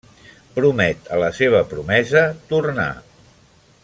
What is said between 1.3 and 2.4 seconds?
seva promesa